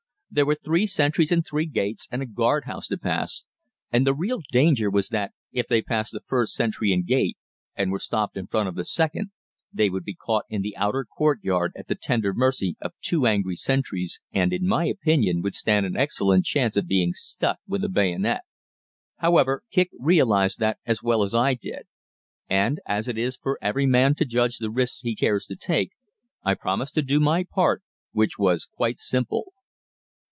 There 0.33 0.45
were 0.45 0.55
three 0.55 0.87
sentries 0.87 1.29
and 1.29 1.45
three 1.45 1.65
gates 1.65 2.07
and 2.09 2.21
a 2.21 2.25
guardhouse 2.25 2.87
to 2.87 2.97
pass, 2.97 3.43
and 3.91 4.07
the 4.07 4.13
real 4.13 4.39
danger 4.49 4.89
was 4.89 5.09
that, 5.09 5.33
if 5.51 5.67
they 5.67 5.81
passed 5.81 6.13
the 6.13 6.21
first 6.21 6.53
sentry 6.55 6.93
and 6.93 7.05
gate 7.05 7.37
and 7.75 7.91
were 7.91 7.99
stopped 7.99 8.37
in 8.37 8.47
front 8.47 8.69
of 8.69 8.75
the 8.75 8.85
second, 8.85 9.31
they 9.73 9.89
would 9.89 10.05
be 10.05 10.15
caught 10.15 10.45
in 10.47 10.61
the 10.61 10.77
outer 10.77 11.03
courtyard 11.03 11.73
at 11.75 11.89
the 11.89 11.95
tender 12.01 12.33
mercy 12.33 12.77
of 12.79 12.93
two 13.01 13.25
angry 13.27 13.57
sentries, 13.57 14.21
and 14.31 14.53
in 14.53 14.65
my 14.65 14.85
opinion 14.85 15.41
would 15.41 15.53
stand 15.53 15.85
an 15.85 15.97
excellent 15.97 16.45
chance 16.45 16.77
of 16.77 16.87
being 16.87 17.11
stuck 17.13 17.59
with 17.67 17.83
a 17.83 17.89
bayonet. 17.89 18.43
However, 19.17 19.63
Kicq 19.69 19.89
realized 19.99 20.59
that 20.59 20.77
as 20.85 21.03
well 21.03 21.23
as 21.23 21.35
I 21.35 21.55
did; 21.55 21.87
and, 22.49 22.79
as 22.85 23.09
it 23.09 23.17
is 23.17 23.35
for 23.35 23.59
every 23.61 23.85
man 23.85 24.15
to 24.15 24.23
judge 24.23 24.59
the 24.59 24.71
risks 24.71 25.01
he 25.01 25.13
cares 25.13 25.45
to 25.47 25.57
take, 25.57 25.91
I 26.41 26.53
promised 26.53 26.93
to 26.93 27.01
do 27.01 27.19
my 27.19 27.43
part, 27.43 27.83
which 28.13 28.39
was 28.39 28.65
quite 28.65 28.97
simple. 28.97 29.51